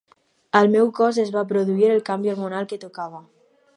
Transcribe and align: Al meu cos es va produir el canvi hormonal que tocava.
Al 0.59 0.69
meu 0.75 0.87
cos 0.99 1.19
es 1.23 1.29
va 1.35 1.45
produir 1.51 1.91
el 1.97 2.01
canvi 2.09 2.33
hormonal 2.33 2.69
que 2.73 2.81
tocava. 2.89 3.23